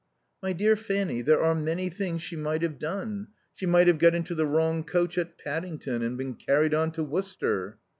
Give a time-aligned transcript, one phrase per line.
[0.41, 3.27] "My dear Fanny, there are many things she might have done.
[3.53, 7.03] She might have got into the wrong coach at Paddington and been carried on to
[7.03, 7.77] Worcester."